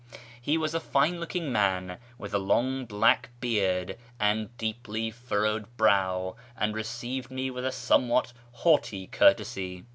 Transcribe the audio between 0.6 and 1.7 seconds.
a fine looking